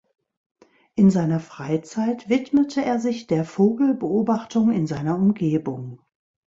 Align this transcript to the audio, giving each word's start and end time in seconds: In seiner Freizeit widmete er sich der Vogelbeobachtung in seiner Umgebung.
In 0.95 1.11
seiner 1.11 1.39
Freizeit 1.39 2.27
widmete 2.27 2.83
er 2.83 2.99
sich 2.99 3.27
der 3.27 3.45
Vogelbeobachtung 3.45 4.71
in 4.71 4.87
seiner 4.87 5.15
Umgebung. 5.15 6.01